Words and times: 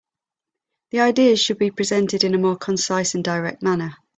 The 0.89 0.99
ideas 1.01 1.39
should 1.39 1.59
be 1.59 1.69
presented 1.69 2.23
in 2.23 2.33
a 2.33 2.39
more 2.39 2.57
concise 2.57 3.13
and 3.13 3.23
direct 3.23 3.61
manner. 3.61 3.97